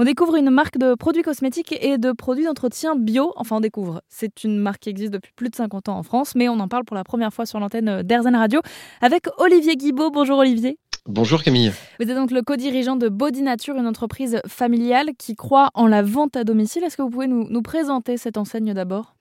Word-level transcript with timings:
On 0.00 0.04
découvre 0.04 0.36
une 0.36 0.48
marque 0.48 0.78
de 0.78 0.94
produits 0.94 1.20
cosmétiques 1.20 1.76
et 1.78 1.98
de 1.98 2.12
produits 2.12 2.46
d'entretien 2.46 2.96
bio. 2.96 3.34
Enfin, 3.36 3.56
on 3.56 3.60
découvre. 3.60 4.00
C'est 4.08 4.44
une 4.44 4.56
marque 4.56 4.80
qui 4.80 4.88
existe 4.88 5.12
depuis 5.12 5.30
plus 5.36 5.50
de 5.50 5.54
50 5.54 5.90
ans 5.90 5.98
en 5.98 6.02
France, 6.02 6.34
mais 6.34 6.48
on 6.48 6.58
en 6.58 6.68
parle 6.68 6.86
pour 6.86 6.96
la 6.96 7.04
première 7.04 7.34
fois 7.34 7.44
sur 7.44 7.60
l'antenne 7.60 8.00
d'Airzen 8.00 8.34
Radio 8.34 8.62
avec 9.02 9.26
Olivier 9.36 9.76
Guibaud. 9.76 10.10
Bonjour 10.10 10.38
Olivier. 10.38 10.78
Bonjour 11.04 11.42
Camille. 11.42 11.70
Vous 11.98 12.08
êtes 12.08 12.16
donc 12.16 12.30
le 12.30 12.40
co-dirigeant 12.40 12.96
de 12.96 13.10
Body 13.10 13.42
Nature, 13.42 13.76
une 13.76 13.86
entreprise 13.86 14.40
familiale 14.48 15.10
qui 15.18 15.34
croit 15.34 15.68
en 15.74 15.86
la 15.86 16.00
vente 16.00 16.34
à 16.34 16.44
domicile. 16.44 16.82
Est-ce 16.82 16.96
que 16.96 17.02
vous 17.02 17.10
pouvez 17.10 17.26
nous, 17.26 17.46
nous 17.50 17.60
présenter 17.60 18.16
cette 18.16 18.38
enseigne 18.38 18.72
d'abord? 18.72 19.16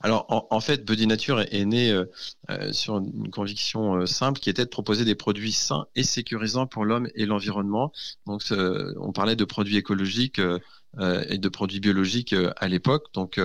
Alors 0.00 0.26
en, 0.28 0.60
fait, 0.60 0.84
Body 0.84 1.06
Nature 1.06 1.40
est, 1.40 1.64
né 1.64 1.90
euh, 1.90 2.04
euh, 2.50 2.72
sur 2.72 2.98
une 2.98 3.30
conviction 3.30 3.96
euh, 3.96 4.06
simple 4.06 4.40
qui 4.40 4.50
était 4.50 4.64
de 4.64 4.70
proposer 4.70 5.04
des 5.04 5.14
produits 5.14 5.52
sains 5.52 5.86
et 5.94 6.02
sécurisants 6.02 6.66
pour 6.66 6.84
l'homme 6.84 7.08
et 7.14 7.26
l'environnement. 7.26 7.92
Donc 8.26 8.42
on 8.50 9.12
parlait 9.12 9.36
de 9.36 9.44
produits 9.44 9.76
écologiques 9.76 10.40
et 10.98 11.38
de 11.38 11.48
produits 11.48 11.80
biologiques 11.80 12.34
à 12.56 12.68
l'époque. 12.68 13.06
Donc 13.12 13.40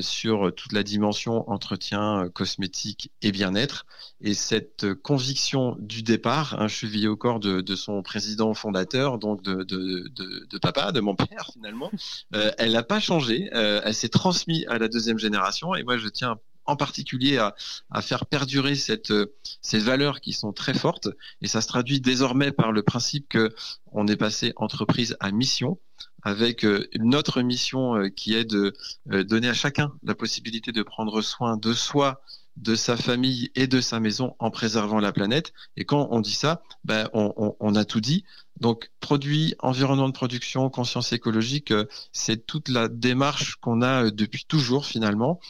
sur 0.00 0.52
toute 0.54 0.72
la 0.72 0.82
dimension 0.82 1.48
entretien, 1.50 2.28
cosmétique 2.34 3.10
et 3.20 3.32
bien-être. 3.32 3.86
Et 4.20 4.34
cette 4.34 4.94
conviction 4.94 5.76
du 5.78 6.02
départ, 6.02 6.60
un 6.60 6.68
chevillé 6.68 7.08
au 7.08 7.16
corps 7.16 7.40
de, 7.40 7.74
son 7.74 8.02
président 8.02 8.54
fondateur, 8.54 9.18
donc 9.18 9.42
de, 9.42 9.64
de, 9.64 10.58
papa, 10.58 10.92
de 10.92 11.00
mon 11.00 11.14
père 11.14 11.50
finalement, 11.52 11.90
elle 12.32 12.72
n'a 12.72 12.82
pas 12.82 13.00
changé. 13.00 13.48
elle 13.52 13.94
s'est 13.94 14.08
transmise 14.08 14.64
à 14.68 14.78
la 14.78 14.88
deuxième 14.88 15.18
génération. 15.18 15.74
Et 15.74 15.82
moi, 15.82 15.98
je 15.98 16.08
tiens 16.08 16.36
en 16.64 16.76
particulier 16.76 17.38
à, 17.38 17.54
à 17.90 18.02
faire 18.02 18.26
perdurer 18.26 18.74
cette, 18.74 19.12
ces 19.60 19.78
valeurs 19.78 20.20
qui 20.20 20.32
sont 20.32 20.52
très 20.52 20.74
fortes. 20.74 21.08
Et 21.40 21.48
ça 21.48 21.60
se 21.60 21.68
traduit 21.68 22.00
désormais 22.00 22.52
par 22.52 22.72
le 22.72 22.82
principe 22.82 23.28
que 23.28 23.54
on 23.92 24.06
est 24.06 24.16
passé 24.16 24.52
entreprise 24.56 25.16
à 25.20 25.30
mission 25.30 25.78
avec 26.22 26.64
euh, 26.64 26.88
une 26.92 27.14
autre 27.14 27.42
mission 27.42 27.96
euh, 27.96 28.08
qui 28.08 28.34
est 28.34 28.44
de 28.44 28.72
euh, 29.10 29.24
donner 29.24 29.48
à 29.48 29.54
chacun 29.54 29.92
la 30.02 30.14
possibilité 30.14 30.72
de 30.72 30.82
prendre 30.82 31.20
soin 31.20 31.56
de 31.56 31.72
soi, 31.72 32.22
de 32.56 32.74
sa 32.74 32.96
famille 32.96 33.50
et 33.54 33.66
de 33.66 33.80
sa 33.80 33.98
maison 33.98 34.36
en 34.38 34.50
préservant 34.50 35.00
la 35.00 35.12
planète. 35.12 35.52
Et 35.76 35.84
quand 35.84 36.08
on 36.10 36.20
dit 36.20 36.34
ça, 36.34 36.62
ben, 36.84 37.08
on, 37.12 37.56
on, 37.58 37.74
a 37.74 37.84
tout 37.84 38.00
dit. 38.00 38.24
Donc, 38.60 38.90
produit, 39.00 39.54
environnement 39.58 40.08
de 40.08 40.12
production, 40.12 40.68
conscience 40.68 41.12
écologique, 41.14 41.72
c'est 42.12 42.46
toute 42.46 42.68
la 42.68 42.88
démarche 42.88 43.56
qu'on 43.56 43.80
a 43.80 44.10
depuis 44.10 44.44
toujours 44.44 44.84
finalement, 44.84 45.40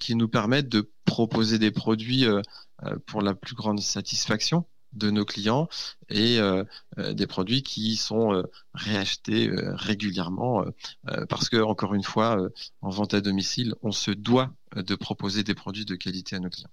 qui 0.00 0.16
nous 0.16 0.26
permet 0.26 0.64
de 0.64 0.90
proposer 1.04 1.60
des 1.60 1.70
produits 1.70 2.26
pour 3.06 3.22
la 3.22 3.34
plus 3.34 3.54
grande 3.54 3.80
satisfaction 3.80 4.66
de 4.92 5.10
nos 5.10 5.24
clients 5.24 5.68
et 6.08 6.38
euh, 6.38 6.64
euh, 6.98 7.12
des 7.12 7.26
produits 7.26 7.62
qui 7.62 7.96
sont 7.96 8.32
euh, 8.32 8.42
réachetés 8.74 9.50
régulièrement 9.52 10.64
parce 11.28 11.48
que 11.48 11.56
encore 11.56 11.94
une 11.94 12.02
fois 12.02 12.38
en 12.82 12.90
vente 12.90 13.14
à 13.14 13.20
domicile 13.20 13.74
on 13.82 13.92
se 13.92 14.10
doit 14.10 14.50
de 14.74 14.94
proposer 14.94 15.42
des 15.42 15.54
produits 15.54 15.84
de 15.84 15.94
qualité 15.94 16.36
à 16.36 16.40
nos 16.40 16.48
clients. 16.48 16.70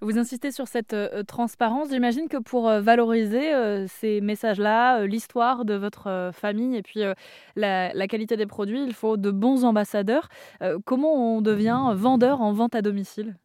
Vous 0.00 0.18
insistez 0.18 0.50
sur 0.50 0.66
cette 0.66 0.96
transparence. 1.26 1.88
J'imagine 1.90 2.28
que 2.28 2.36
pour 2.36 2.68
valoriser 2.68 3.86
ces 3.88 4.20
messages-là, 4.20 5.06
l'histoire 5.06 5.64
de 5.64 5.74
votre 5.74 6.30
famille 6.34 6.76
et 6.76 6.82
puis 6.82 7.00
la, 7.56 7.92
la, 7.94 8.08
qualité 8.08 8.36
des 8.36 8.46
produits, 8.46 8.82
il 8.84 8.94
faut 8.94 9.16
de 9.16 9.30
bons 9.30 9.64
ambassadeurs. 9.64 10.28
comment 10.84 11.36
on 11.36 11.40
devient 11.40 11.92
vendeur 11.94 12.40
en 12.40 12.52
vente 12.52 12.74
à 12.74 12.82
domicile? 12.82 13.36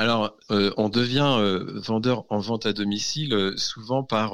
Alors, 0.00 0.34
euh, 0.50 0.72
on 0.78 0.88
devient 0.88 1.36
euh, 1.38 1.78
vendeur 1.78 2.24
en 2.30 2.38
vente 2.38 2.64
à 2.64 2.72
domicile 2.72 3.34
euh, 3.34 3.54
souvent 3.58 4.02
par 4.02 4.32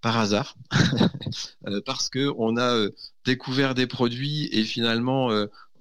par 0.00 0.18
hasard, 0.18 0.56
parce 1.86 2.08
que 2.08 2.32
on 2.36 2.56
a 2.56 2.88
découvert 3.24 3.76
des 3.76 3.86
produits 3.86 4.48
et 4.50 4.64
finalement 4.64 5.30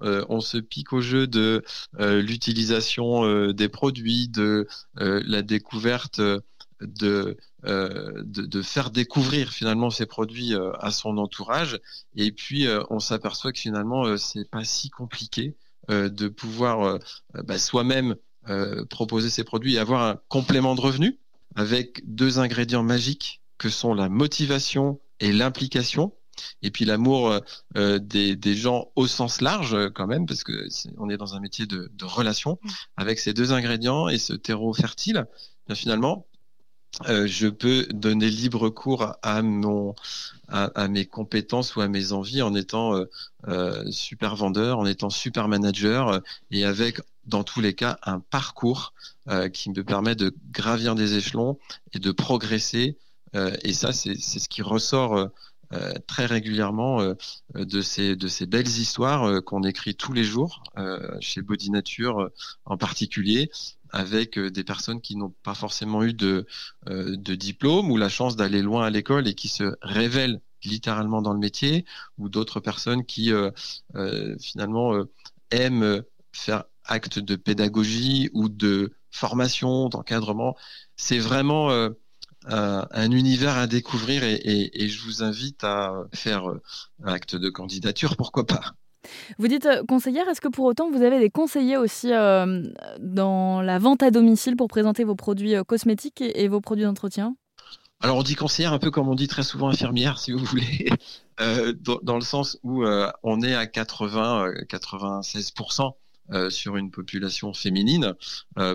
on 0.01 0.39
se 0.39 0.57
pique 0.59 0.93
au 0.93 1.01
jeu 1.01 1.25
de 1.25 1.63
l'utilisation 1.97 3.51
des 3.51 3.69
produits, 3.69 4.27
de 4.27 4.67
la 4.97 5.41
découverte 5.41 6.21
de, 6.81 7.37
de, 7.63 8.61
faire 8.61 8.91
découvrir 8.91 9.49
finalement 9.51 9.89
ces 9.89 10.05
produits 10.05 10.53
à 10.79 10.91
son 10.91 11.17
entourage. 11.17 11.79
Et 12.15 12.31
puis 12.31 12.67
on 12.91 12.99
s'aperçoit 12.99 13.51
que 13.51 13.59
finalement 13.59 14.15
c'est 14.17 14.47
pas 14.47 14.63
si 14.63 14.91
compliqué 14.91 15.55
de 15.89 16.27
pouvoir 16.27 16.99
bah, 17.33 17.57
soi-même 17.57 18.15
euh, 18.49 18.85
proposer 18.85 19.29
ces 19.29 19.43
produits 19.43 19.75
et 19.75 19.79
avoir 19.79 20.03
un 20.03 20.19
complément 20.27 20.75
de 20.75 20.81
revenu 20.81 21.19
avec 21.55 22.01
deux 22.05 22.39
ingrédients 22.39 22.83
magiques 22.83 23.41
que 23.57 23.69
sont 23.69 23.93
la 23.93 24.09
motivation 24.09 24.99
et 25.19 25.31
l'implication. 25.31 26.13
Et 26.63 26.71
puis 26.71 26.83
l'amour 26.83 27.39
euh, 27.77 27.99
des, 27.99 28.35
des, 28.35 28.55
gens 28.55 28.91
au 28.95 29.05
sens 29.05 29.39
large 29.39 29.77
quand 29.93 30.07
même, 30.07 30.25
parce 30.25 30.43
que 30.43 30.51
est, 30.65 30.89
on 30.97 31.09
est 31.09 31.17
dans 31.17 31.35
un 31.35 31.39
métier 31.39 31.67
de, 31.67 31.91
de 31.93 32.05
relation. 32.05 32.57
Mmh. 32.61 32.69
Avec 32.97 33.19
ces 33.19 33.33
deux 33.33 33.53
ingrédients 33.53 34.09
et 34.09 34.17
ce 34.17 34.33
terreau 34.33 34.73
fertile, 34.73 35.25
bien 35.67 35.75
finalement, 35.75 36.27
euh, 37.07 37.25
je 37.27 37.47
peux 37.47 37.87
donner 37.93 38.29
libre 38.29 38.69
cours 38.69 39.15
à 39.23 39.41
mes 39.41 41.05
compétences 41.05 41.75
ou 41.75 41.81
à 41.81 41.87
mes 41.87 42.11
envies 42.11 42.41
en 42.41 42.53
étant 42.53 42.95
euh, 42.95 43.09
euh 43.47 43.91
super 43.91 44.35
vendeur, 44.35 44.79
en 44.79 44.85
étant 44.85 45.09
super 45.09 45.47
manager 45.47 46.21
et 46.51 46.65
avec 46.65 47.01
dans 47.25 47.43
tous 47.43 47.61
les 47.61 47.73
cas 47.73 47.97
un 48.03 48.19
parcours 48.19 48.93
euh, 49.29 49.49
qui 49.49 49.69
me 49.69 49.83
permet 49.83 50.15
de 50.15 50.35
gravir 50.51 50.95
des 50.95 51.15
échelons 51.15 51.57
et 51.93 51.99
de 51.99 52.11
progresser. 52.11 52.97
Euh, 53.35 53.55
et 53.63 53.73
ça, 53.73 53.93
c'est 53.93 54.17
ce 54.17 54.49
qui 54.49 54.61
ressort 54.61 55.17
euh, 55.17 55.27
très 56.07 56.25
régulièrement 56.25 57.15
de 57.55 57.81
ces 57.81 58.15
de 58.15 58.27
ces 58.27 58.45
belles 58.45 58.67
histoires 58.67 59.43
qu'on 59.43 59.63
écrit 59.63 59.95
tous 59.95 60.13
les 60.13 60.23
jours 60.23 60.63
chez 61.19 61.41
Body 61.41 61.71
Nature 61.71 62.29
en 62.65 62.77
particulier 62.77 63.49
avec 63.89 64.39
des 64.39 64.63
personnes 64.63 65.01
qui 65.01 65.15
n'ont 65.15 65.33
pas 65.43 65.53
forcément 65.53 66.03
eu 66.03 66.13
de 66.13 66.45
de 66.87 67.35
diplôme 67.35 67.91
ou 67.91 67.97
la 67.97 68.09
chance 68.09 68.35
d'aller 68.35 68.61
loin 68.61 68.85
à 68.85 68.89
l'école 68.89 69.27
et 69.27 69.35
qui 69.35 69.47
se 69.47 69.75
révèlent 69.81 70.41
littéralement 70.63 71.21
dans 71.21 71.33
le 71.33 71.39
métier 71.39 71.85
ou 72.17 72.29
d'autres 72.29 72.59
personnes 72.59 73.05
qui 73.05 73.31
finalement 74.39 75.03
aiment 75.51 76.03
faire 76.31 76.65
acte 76.85 77.19
de 77.19 77.35
pédagogie 77.35 78.29
ou 78.33 78.49
de 78.49 78.93
formation, 79.11 79.89
d'encadrement. 79.89 80.55
C'est 80.95 81.19
vraiment 81.19 81.69
euh, 82.51 82.83
un, 82.91 83.11
univers 83.11 83.57
à 83.57 83.67
découvrir 83.67 84.23
et, 84.23 84.87
je 84.87 85.03
vous 85.03 85.23
invite 85.23 85.63
à 85.63 86.03
faire 86.13 86.45
un 86.45 86.59
euh, 87.05 87.05
acte 87.05 87.35
de 87.35 87.49
candidature, 87.49 88.15
pourquoi 88.17 88.45
pas. 88.45 88.73
Vous 89.37 89.47
dites 89.47 89.65
euh, 89.65 89.83
conseillère, 89.87 90.27
est-ce 90.29 90.41
que 90.41 90.49
pour 90.49 90.65
autant 90.65 90.91
vous 90.91 91.03
avez 91.03 91.19
des 91.19 91.29
conseillers 91.29 91.77
aussi 91.77 92.09
dans 92.09 93.61
la 93.61 93.79
vente 93.79 94.03
à 94.03 94.11
domicile 94.11 94.55
pour 94.55 94.67
présenter 94.67 95.03
vos 95.03 95.15
produits 95.15 95.55
cosmétiques 95.65 96.21
et, 96.21 96.47
vos 96.47 96.61
produits 96.61 96.85
d'entretien? 96.85 97.35
Alors 98.01 98.17
on 98.17 98.23
dit 98.23 98.35
conseillère 98.35 98.73
un 98.73 98.79
peu 98.79 98.91
comme 98.91 99.07
on 99.07 99.15
dit 99.15 99.27
très 99.27 99.43
souvent 99.43 99.69
infirmière 99.69 100.19
si 100.19 100.33
vous 100.33 100.43
voulez, 100.43 100.89
dans, 101.39 101.99
dans, 102.03 102.15
le 102.15 102.21
sens 102.21 102.59
où 102.63 102.83
on 103.23 103.41
est 103.41 103.55
à 103.55 103.65
80-96% 103.65 105.93
euh, 106.31 106.49
sur 106.49 106.77
une 106.77 106.89
population 106.89 107.53
féminine. 107.53 108.13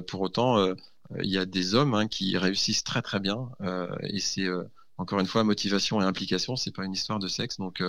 Pour 0.07 0.21
autant, 0.21 0.59
il 1.23 1.31
y 1.31 1.39
a 1.39 1.47
des 1.47 1.75
hommes 1.75 1.95
hein, 1.95 2.07
qui 2.07 2.37
réussissent 2.37 2.85
très 2.85 3.03
très 3.03 3.21
bien 3.21 3.49
et 4.03 4.19
c'est 4.19 4.47
encore 5.01 5.21
une 5.21 5.27
fois, 5.27 5.45
motivation 5.45 6.01
et 6.03 6.05
implication, 6.05 6.57
c'est 6.57 6.75
pas 6.75 6.85
une 6.85 6.93
histoire 6.93 7.21
de 7.21 7.29
sexe. 7.29 7.59
Donc, 7.59 7.81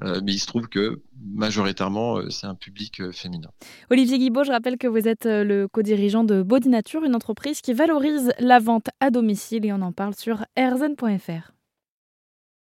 mais 0.00 0.32
il 0.32 0.38
se 0.38 0.46
trouve 0.46 0.66
que 0.68 1.02
majoritairement, 1.22 2.30
c'est 2.30 2.46
un 2.46 2.54
public 2.54 3.10
féminin. 3.12 3.50
Olivier 3.90 4.18
Guibaud, 4.18 4.44
je 4.44 4.50
rappelle 4.50 4.78
que 4.78 4.86
vous 4.86 5.06
êtes 5.06 5.26
le 5.26 5.68
co-dirigeant 5.68 6.24
de 6.24 6.42
Body 6.42 6.70
Nature, 6.70 7.04
une 7.04 7.14
entreprise 7.14 7.60
qui 7.60 7.74
valorise 7.74 8.32
la 8.38 8.60
vente 8.60 8.88
à 9.00 9.10
domicile 9.10 9.66
et 9.66 9.74
on 9.74 9.82
en 9.82 9.92
parle 9.92 10.14
sur 10.14 10.46
erzen.fr. 10.56 11.52